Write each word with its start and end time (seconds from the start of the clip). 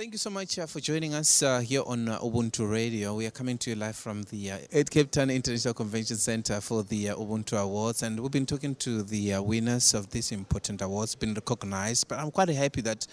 Thank 0.00 0.14
you 0.14 0.18
so 0.18 0.30
much 0.30 0.58
uh, 0.58 0.64
for 0.64 0.80
joining 0.80 1.12
us 1.12 1.42
uh, 1.42 1.58
here 1.60 1.82
on 1.84 2.08
uh, 2.08 2.18
Ubuntu 2.20 2.66
Radio. 2.72 3.14
We 3.16 3.26
are 3.26 3.30
coming 3.30 3.58
to 3.58 3.68
you 3.68 3.76
live 3.76 3.96
from 3.96 4.22
the 4.30 4.52
uh, 4.52 4.58
Cape 4.88 5.10
Town 5.10 5.28
International 5.28 5.74
Convention 5.74 6.16
Center 6.16 6.62
for 6.62 6.82
the 6.82 7.10
uh, 7.10 7.16
Ubuntu 7.16 7.60
Awards, 7.60 8.02
and 8.02 8.18
we've 8.18 8.30
been 8.30 8.46
talking 8.46 8.74
to 8.76 9.02
the 9.02 9.34
uh, 9.34 9.42
winners 9.42 9.92
of 9.92 10.08
these 10.08 10.32
important 10.32 10.80
awards, 10.80 11.14
been 11.14 11.34
recognized. 11.34 12.08
But 12.08 12.18
I'm 12.18 12.30
quite 12.30 12.48
happy 12.48 12.80
that 12.80 13.06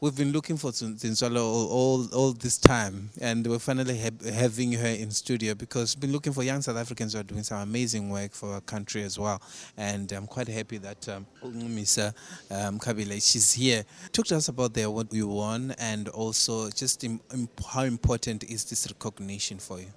we've 0.00 0.16
been 0.16 0.32
looking 0.32 0.56
for 0.56 0.70
Zinswalo 0.70 1.36
all, 1.42 1.68
all 1.68 2.06
all 2.14 2.32
this 2.32 2.58
time, 2.58 3.10
and 3.20 3.46
we're 3.46 3.58
finally 3.58 3.98
ha- 3.98 4.30
having 4.32 4.72
her 4.72 4.88
in 4.88 5.10
studio 5.10 5.54
because 5.54 5.94
we've 5.94 6.00
been 6.02 6.12
looking 6.12 6.32
for 6.32 6.42
young 6.42 6.62
South 6.62 6.76
Africans 6.76 7.12
who 7.12 7.20
are 7.20 7.24
doing 7.24 7.42
some 7.42 7.60
amazing 7.60 8.10
work 8.10 8.32
for 8.32 8.52
our 8.54 8.60
country 8.60 9.02
as 9.02 9.18
well. 9.18 9.40
And 9.76 10.10
I'm 10.12 10.26
quite 10.26 10.48
happy 10.48 10.78
that 10.78 11.08
um, 11.08 11.26
Misa 11.44 12.14
um, 12.50 12.78
Kabile, 12.78 13.14
she's 13.14 13.52
here. 13.52 13.84
Talk 14.12 14.26
to 14.26 14.36
us 14.36 14.48
about 14.48 14.74
the 14.74 14.82
award 14.82 15.12
you 15.12 15.28
won, 15.28 15.74
and 15.78 16.08
also 16.08 16.70
just 16.70 17.02
im- 17.04 17.20
im- 17.32 17.48
how 17.72 17.82
important 17.84 18.44
is 18.44 18.64
this 18.64 18.86
recognition 18.86 19.58
for 19.58 19.80
you? 19.80 19.88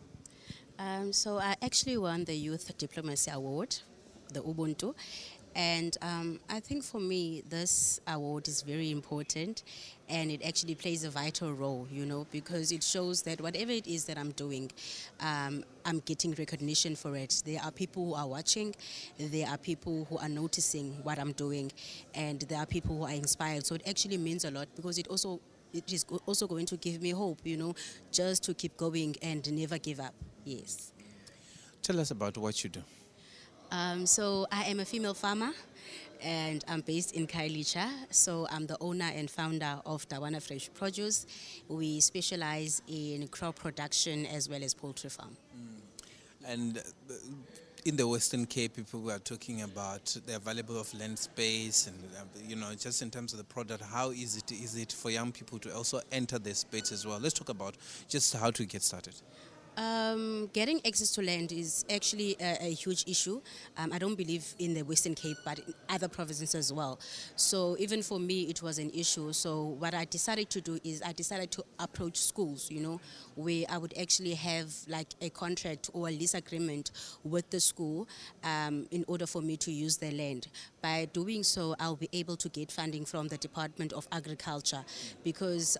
Um, 0.77 1.11
so 1.11 1.37
I 1.39 1.55
actually 1.61 1.97
won 1.97 2.23
the 2.23 2.33
Youth 2.35 2.77
Diplomacy 2.77 3.31
Award, 3.31 3.75
the 4.31 4.41
Ubuntu. 4.41 4.95
And 5.59 5.97
um, 6.01 6.39
I 6.49 6.61
think 6.61 6.85
for 6.85 7.01
me, 7.01 7.43
this 7.49 7.99
award 8.07 8.47
is 8.47 8.61
very 8.61 8.91
important 8.91 9.63
and 10.07 10.31
it 10.31 10.41
actually 10.47 10.73
plays 10.73 11.03
a 11.03 11.09
vital 11.09 11.51
role, 11.51 11.85
you 11.91 12.05
know, 12.05 12.25
because 12.31 12.71
it 12.71 12.81
shows 12.81 13.23
that 13.23 13.41
whatever 13.41 13.73
it 13.73 13.85
is 13.85 14.05
that 14.05 14.17
I'm 14.17 14.31
doing, 14.31 14.71
um, 15.19 15.65
I'm 15.83 15.99
getting 15.99 16.33
recognition 16.35 16.95
for 16.95 17.13
it. 17.17 17.43
There 17.45 17.59
are 17.61 17.71
people 17.71 18.05
who 18.05 18.13
are 18.13 18.25
watching, 18.25 18.73
there 19.17 19.49
are 19.49 19.57
people 19.57 20.07
who 20.09 20.17
are 20.19 20.29
noticing 20.29 20.93
what 21.03 21.19
I'm 21.19 21.33
doing, 21.33 21.73
and 22.15 22.39
there 22.43 22.59
are 22.59 22.65
people 22.65 22.95
who 22.95 23.03
are 23.03 23.11
inspired. 23.11 23.65
So 23.65 23.75
it 23.75 23.81
actually 23.85 24.17
means 24.17 24.45
a 24.45 24.51
lot 24.51 24.69
because 24.77 24.97
it 24.97 25.09
also 25.09 25.41
it 25.73 25.91
is 25.91 26.05
also 26.25 26.47
going 26.47 26.67
to 26.67 26.77
give 26.77 27.01
me 27.01 27.09
hope, 27.09 27.39
you 27.43 27.57
know, 27.57 27.75
just 28.13 28.43
to 28.43 28.53
keep 28.53 28.77
going 28.77 29.17
and 29.21 29.51
never 29.51 29.77
give 29.77 29.99
up. 29.99 30.13
Yes. 30.45 30.93
Tell 31.83 31.99
us 31.99 32.11
about 32.11 32.37
what 32.37 32.63
you 32.63 32.69
do. 32.69 32.81
Um, 33.71 34.05
so 34.05 34.47
I 34.51 34.63
am 34.63 34.79
a 34.79 34.85
female 34.85 35.13
farmer 35.13 35.51
and 36.21 36.63
I'm 36.67 36.81
based 36.81 37.13
in 37.13 37.27
Khayelitsha. 37.27 37.89
So 38.09 38.47
I'm 38.51 38.65
the 38.65 38.77
owner 38.81 39.09
and 39.13 39.29
founder 39.29 39.79
of 39.85 40.07
Dawana 40.09 40.41
Fresh 40.41 40.69
Produce. 40.73 41.25
We 41.67 41.99
specialize 41.99 42.81
in 42.87 43.27
crop 43.27 43.55
production 43.55 44.25
as 44.25 44.49
well 44.49 44.63
as 44.63 44.73
poultry 44.73 45.09
farm. 45.09 45.37
And 46.45 46.77
uh, 46.77 47.13
in 47.85 47.95
the 47.95 48.07
Western 48.07 48.45
Cape, 48.45 48.75
people 48.75 49.01
were 49.01 49.19
talking 49.19 49.61
about 49.61 50.17
the 50.25 50.35
available 50.35 50.79
of 50.79 50.93
land 50.99 51.17
space, 51.17 51.87
and 51.87 51.97
uh, 52.17 52.23
you 52.45 52.55
know, 52.55 52.73
just 52.77 53.01
in 53.01 53.09
terms 53.09 53.33
of 53.33 53.37
the 53.37 53.45
product, 53.45 53.83
how 53.83 54.09
is 54.09 54.37
it 54.37 54.51
is 54.51 54.75
it 54.75 54.91
for 54.91 55.09
young 55.09 55.31
people 55.31 55.59
to 55.59 55.73
also 55.75 56.01
enter 56.11 56.39
the 56.39 56.53
space 56.53 56.91
as 56.91 57.05
well? 57.05 57.19
Let's 57.19 57.35
talk 57.35 57.49
about 57.49 57.75
just 58.07 58.35
how 58.35 58.51
to 58.51 58.65
get 58.65 58.83
started. 58.83 59.15
Um, 59.79 60.49
getting 60.51 60.85
access 60.85 61.09
to 61.11 61.21
land 61.21 61.53
is 61.53 61.85
actually 61.89 62.35
a, 62.41 62.65
a 62.65 62.73
huge 62.73 63.05
issue. 63.07 63.39
Um, 63.77 63.93
I 63.93 63.97
don't 63.97 64.15
believe 64.15 64.45
in 64.59 64.73
the 64.73 64.81
Western 64.81 65.15
Cape, 65.15 65.37
but 65.45 65.59
in 65.59 65.73
other 65.87 66.09
provinces 66.09 66.53
as 66.53 66.73
well. 66.73 66.99
So 67.37 67.77
even 67.79 68.03
for 68.03 68.19
me, 68.19 68.41
it 68.49 68.61
was 68.61 68.77
an 68.77 68.89
issue. 68.89 69.31
So 69.31 69.63
what 69.79 69.93
I 69.93 70.03
decided 70.03 70.49
to 70.49 70.59
do 70.59 70.79
is 70.83 71.01
I 71.01 71.13
decided 71.13 71.51
to 71.51 71.63
approach 71.79 72.17
schools. 72.17 72.69
You 72.69 72.81
know, 72.81 73.01
where 73.35 73.63
I 73.69 73.77
would 73.77 73.93
actually 73.97 74.33
have 74.33 74.73
like 74.89 75.07
a 75.21 75.29
contract 75.29 75.89
or 75.93 76.09
a 76.09 76.11
lease 76.11 76.33
agreement 76.33 76.91
with 77.23 77.49
the 77.49 77.61
school 77.61 78.05
um, 78.43 78.85
in 78.91 79.05
order 79.07 79.25
for 79.25 79.41
me 79.41 79.55
to 79.57 79.71
use 79.71 79.95
their 79.95 80.11
land. 80.11 80.49
By 80.81 81.07
doing 81.13 81.41
so, 81.41 81.73
I'll 81.79 81.95
be 81.95 82.09
able 82.11 82.35
to 82.35 82.49
get 82.49 82.69
funding 82.69 83.05
from 83.05 83.29
the 83.29 83.37
Department 83.37 83.93
of 83.93 84.09
Agriculture 84.11 84.83
because. 85.23 85.77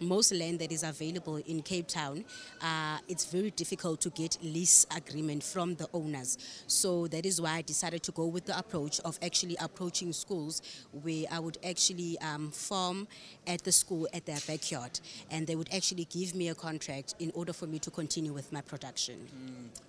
Most 0.00 0.32
land 0.32 0.60
that 0.60 0.72
is 0.72 0.82
available 0.82 1.36
in 1.36 1.60
Cape 1.60 1.86
Town, 1.86 2.24
uh, 2.62 2.98
it's 3.06 3.26
very 3.26 3.50
difficult 3.50 4.00
to 4.00 4.10
get 4.10 4.38
lease 4.42 4.86
agreement 4.96 5.42
from 5.42 5.74
the 5.74 5.88
owners. 5.92 6.38
So 6.66 7.06
that 7.08 7.26
is 7.26 7.38
why 7.38 7.56
I 7.56 7.62
decided 7.62 8.02
to 8.04 8.12
go 8.12 8.26
with 8.26 8.46
the 8.46 8.58
approach 8.58 9.00
of 9.00 9.18
actually 9.22 9.56
approaching 9.60 10.14
schools 10.14 10.62
where 11.02 11.24
I 11.30 11.38
would 11.38 11.58
actually 11.62 12.18
um, 12.20 12.50
farm 12.50 13.08
at 13.46 13.62
the 13.62 13.72
school 13.72 14.08
at 14.14 14.24
their 14.24 14.38
backyard, 14.46 14.98
and 15.30 15.46
they 15.46 15.54
would 15.54 15.68
actually 15.74 16.06
give 16.06 16.34
me 16.34 16.48
a 16.48 16.54
contract 16.54 17.14
in 17.18 17.30
order 17.34 17.52
for 17.52 17.66
me 17.66 17.78
to 17.80 17.90
continue 17.90 18.32
with 18.32 18.50
my 18.52 18.62
production. 18.62 19.28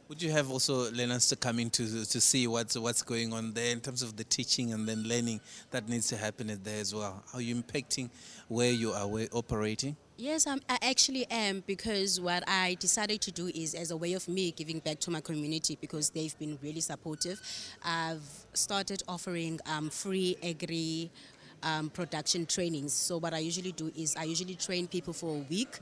Would 0.10 0.22
you 0.22 0.32
have 0.32 0.52
also 0.52 0.92
learners 0.92 1.30
to 1.30 1.38
come 1.38 1.58
in 1.60 1.70
to, 1.70 2.06
to 2.06 2.20
see 2.20 2.46
what's 2.46 2.78
what's 2.78 3.02
going 3.02 3.32
on 3.32 3.54
there 3.54 3.72
in 3.72 3.80
terms 3.80 4.02
of 4.02 4.18
the 4.18 4.26
teaching 4.26 4.74
and 4.74 4.86
then 4.86 5.04
learning 5.04 5.40
that 5.70 5.88
needs 5.88 6.08
to 6.10 6.18
happen 6.18 6.60
there 6.64 6.82
as 6.82 6.94
well? 6.94 7.24
Are 7.34 7.40
you 7.40 7.56
impacting 7.56 8.10
where 8.50 8.72
you 8.72 8.92
are 8.92 9.10
operating? 9.32 9.96
Yes, 10.22 10.46
I'm, 10.46 10.62
I 10.70 10.78
actually 10.84 11.26
am 11.32 11.64
because 11.66 12.22
what 12.22 12.44
I 12.48 12.78
decided 12.80 13.22
to 13.22 13.32
do 13.32 13.48
is 13.48 13.74
as 13.74 13.90
a 13.90 13.98
way 13.98 14.14
of 14.14 14.28
me 14.28 14.52
giving 14.52 14.78
back 14.78 15.00
to 15.00 15.10
my 15.10 15.20
community 15.20 15.80
because 15.82 16.12
they've 16.12 16.38
been 16.38 16.60
really 16.62 16.80
supportive. 16.80 17.42
I've 17.84 18.22
started 18.54 19.02
offering 19.08 19.60
um, 19.66 19.90
free 19.90 20.38
agri. 20.44 21.10
Um, 21.64 21.92
production 21.92 22.48
trainings. 22.48 22.92
So 22.92 23.20
what 23.20 23.36
I 23.36 23.40
usually 23.40 23.72
do 23.72 23.92
is 23.96 24.16
I 24.16 24.24
usually 24.24 24.56
train 24.56 24.88
people 24.88 25.14
for 25.14 25.36
a 25.36 25.40
week 25.48 25.78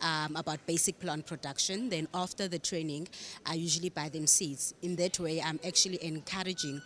um, 0.00 0.36
about 0.36 0.64
basic 0.64 1.00
plant 1.00 1.26
production. 1.26 1.88
Then 1.88 2.06
after 2.14 2.46
the 2.46 2.60
training, 2.60 3.08
I 3.44 3.54
usually 3.54 3.88
buy 3.88 4.10
them 4.10 4.28
seeds. 4.28 4.74
In 4.82 4.94
that 4.96 5.18
way, 5.18 5.42
I'm 5.42 5.58
actually 5.66 6.04
encouraging 6.04 6.80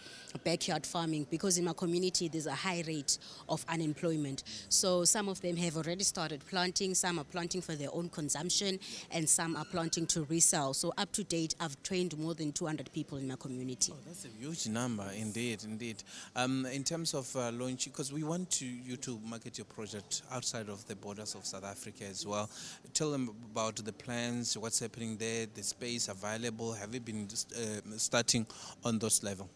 backyard 0.44 0.87
farming 0.87 1.26
because 1.31 1.58
in 1.58 1.64
my 1.64 1.72
community 1.72 2.28
there's 2.28 2.47
a 2.47 2.54
high 2.54 2.82
rate 2.87 3.19
of 3.48 3.64
unemployment. 3.69 4.44
So 4.69 5.04
some 5.04 5.28
of 5.28 5.41
them 5.41 5.56
have 5.56 5.76
already 5.76 6.04
started 6.04 6.44
planting, 6.48 6.94
some 6.94 7.19
are 7.19 7.25
planting 7.25 7.60
for 7.60 7.75
their 7.75 7.88
own 7.92 8.08
consumption, 8.08 8.78
and 9.10 9.28
some 9.28 9.56
are 9.56 9.64
planting 9.64 10.06
to 10.08 10.25
resell. 10.25 10.75
So 10.75 10.92
up 10.98 11.12
to 11.12 11.25
date, 11.25 11.54
I've 11.60 11.81
trained 11.82 12.16
more 12.19 12.34
than 12.34 12.53
200 12.53 12.92
people 12.92 13.19
in 13.19 13.28
my 13.28 13.37
community. 13.37 13.92
That's 14.06 14.26
a 14.26 14.28
huge 14.28 14.69
number, 14.69 15.06
indeed, 15.16 15.64
indeed. 15.64 16.03
Um, 16.37 16.66
in 16.66 16.84
terms 16.84 17.14
of 17.14 17.34
uh, 17.34 17.50
launch, 17.53 17.87
because 17.87 18.12
we 18.12 18.22
want 18.22 18.38
to, 18.47 18.66
you 18.66 18.97
to 18.99 19.21
market 19.25 19.59
your 19.59 19.65
project 19.65 20.22
outside 20.31 20.69
of 20.69 20.87
the 20.87 20.97
borders 20.97 21.34
of 21.34 21.44
South 21.47 21.65
Africa 21.65 22.04
as 22.04 22.26
well. 22.26 22.49
Tell 22.94 23.10
them 23.10 23.31
about 23.53 23.76
the 23.76 23.93
plans, 23.93 24.56
what's 24.56 24.81
happening 24.81 25.16
there, 25.16 25.47
the 25.54 25.62
space 25.62 26.09
available. 26.09 26.72
Have 26.72 26.94
you 26.94 27.00
been 27.00 27.28
uh, 27.56 27.97
starting 27.97 28.47
on 28.84 28.99
those 28.99 29.22
level? 29.22 29.49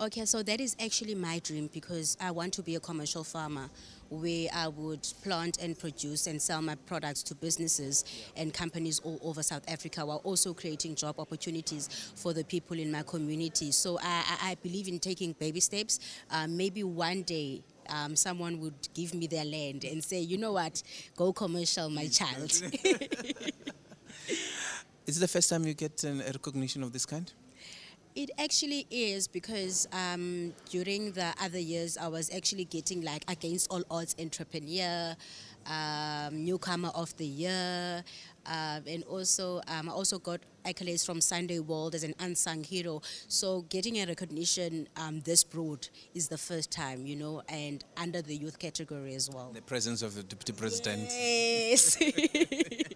Okay, 0.00 0.24
so 0.24 0.42
that 0.42 0.60
is 0.60 0.76
actually 0.82 1.14
my 1.14 1.38
dream 1.40 1.70
because 1.72 2.16
I 2.20 2.30
want 2.30 2.52
to 2.54 2.62
be 2.62 2.74
a 2.74 2.80
commercial 2.80 3.24
farmer 3.24 3.68
where 4.08 4.48
I 4.54 4.68
would 4.68 5.06
plant 5.22 5.58
and 5.60 5.78
produce 5.78 6.26
and 6.26 6.40
sell 6.40 6.62
my 6.62 6.74
products 6.74 7.22
to 7.24 7.34
businesses 7.34 8.04
and 8.36 8.52
companies 8.52 9.00
all 9.00 9.18
over 9.22 9.42
South 9.42 9.64
Africa 9.68 10.06
while 10.06 10.20
also 10.22 10.54
creating 10.54 10.94
job 10.94 11.18
opportunities 11.18 12.12
for 12.14 12.32
the 12.32 12.44
people 12.44 12.78
in 12.78 12.92
my 12.92 13.02
community. 13.02 13.72
So 13.72 13.98
I, 14.02 14.38
I, 14.42 14.50
I 14.50 14.54
believe 14.62 14.88
in 14.88 14.98
taking 14.98 15.32
baby 15.32 15.60
steps. 15.60 15.98
Uh, 16.30 16.46
maybe 16.46 16.84
one 16.84 17.22
day 17.22 17.62
um, 17.90 18.16
someone 18.16 18.60
would 18.60 18.88
give 18.94 19.14
me 19.14 19.26
their 19.26 19.44
land 19.44 19.84
and 19.84 20.02
say, 20.02 20.20
you 20.20 20.38
know 20.38 20.52
what, 20.52 20.82
go 21.16 21.32
commercial, 21.32 21.88
my 21.90 22.06
child. 22.08 22.50
Is 25.06 25.18
it 25.18 25.20
the 25.20 25.28
first 25.28 25.48
time 25.50 25.64
you 25.64 25.74
get 25.74 26.02
an, 26.04 26.20
a 26.20 26.32
recognition 26.32 26.82
of 26.82 26.92
this 26.92 27.06
kind? 27.06 27.32
It 28.16 28.30
actually 28.38 28.86
is 28.90 29.28
because 29.28 29.86
um, 29.92 30.54
during 30.70 31.12
the 31.12 31.34
other 31.40 31.58
years, 31.58 31.98
I 31.98 32.08
was 32.08 32.30
actually 32.34 32.64
getting 32.64 33.02
like 33.02 33.22
against 33.28 33.70
all 33.70 33.82
odds 33.90 34.16
entrepreneur, 34.18 35.14
um, 35.66 36.44
newcomer 36.44 36.88
of 36.94 37.16
the 37.18 37.26
year, 37.26 38.02
uh, 38.48 38.80
and 38.86 39.04
also 39.04 39.60
um, 39.68 39.88
I 39.88 39.92
also 39.92 40.18
got 40.18 40.40
accolades 40.64 41.04
from 41.06 41.20
Sunday 41.20 41.60
World 41.60 41.94
as 41.94 42.04
an 42.04 42.14
unsung 42.18 42.64
hero. 42.64 43.00
So 43.28 43.62
getting 43.68 43.96
a 43.98 44.06
recognition 44.06 44.88
um, 44.96 45.20
this 45.20 45.44
broad 45.44 45.88
is 46.14 46.28
the 46.28 46.38
first 46.38 46.70
time, 46.70 47.06
you 47.06 47.16
know, 47.16 47.42
and 47.48 47.84
under 47.96 48.22
the 48.22 48.34
youth 48.34 48.58
category 48.58 49.14
as 49.14 49.30
well. 49.30 49.52
The 49.54 49.62
presence 49.62 50.02
of 50.02 50.14
the 50.14 50.22
deputy 50.22 50.52
president. 50.52 51.08
Yes. 51.10 51.96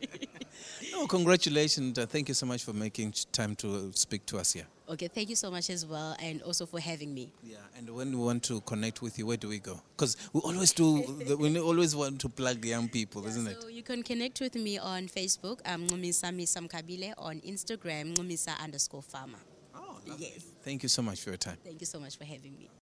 Congratulations. 1.10 1.98
Uh, 1.98 2.06
thank 2.06 2.28
you 2.28 2.34
so 2.34 2.46
much 2.46 2.62
for 2.62 2.72
making 2.72 3.12
time 3.32 3.56
to 3.56 3.90
speak 3.94 4.24
to 4.26 4.38
us 4.38 4.52
here. 4.52 4.66
okay, 4.88 5.08
thank 5.08 5.28
you 5.28 5.34
so 5.34 5.50
much 5.50 5.68
as 5.68 5.84
well, 5.84 6.14
and 6.20 6.40
also 6.42 6.66
for 6.66 6.78
having 6.78 7.12
me. 7.12 7.32
Yeah, 7.42 7.56
and 7.76 7.90
when 7.90 8.10
we 8.10 8.24
want 8.24 8.44
to 8.44 8.60
connect 8.60 9.02
with 9.02 9.18
you, 9.18 9.26
where 9.26 9.36
do 9.36 9.48
we 9.48 9.58
go? 9.58 9.80
Because 9.96 10.16
we 10.32 10.40
always 10.40 10.72
do. 10.72 11.02
we 11.36 11.58
always 11.58 11.96
want 11.96 12.20
to 12.20 12.28
plug 12.28 12.60
the 12.60 12.68
young 12.68 12.88
people, 12.88 13.26
isn't 13.26 13.44
it? 13.44 13.60
So 13.60 13.66
you 13.66 13.82
can 13.82 14.04
connect 14.04 14.40
with 14.40 14.54
me 14.54 14.78
on 14.78 15.08
Facebook, 15.08 15.58
um, 15.66 15.88
Ncumisa 15.88 16.30
Misa 16.32 16.64
Mkabile, 16.64 17.12
on 17.18 17.40
Instagram, 17.40 18.14
Ncumisa 18.14 18.56
underscore 18.62 19.02
farmer. 19.02 19.38
Oh, 19.74 19.98
Yes. 20.16 20.44
Thank 20.62 20.84
you 20.84 20.88
so 20.88 21.02
much 21.02 21.20
for 21.22 21.30
your 21.30 21.38
time. 21.38 21.56
Thank 21.64 21.80
you 21.80 21.86
so 21.86 21.98
much 21.98 22.16
for 22.16 22.24
having 22.24 22.56
me. 22.56 22.70